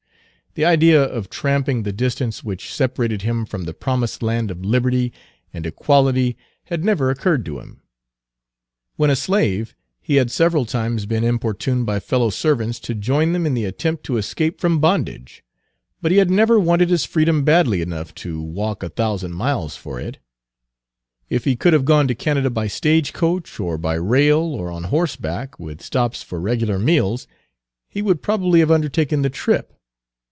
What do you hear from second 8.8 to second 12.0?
When a slave, he had several times been importuned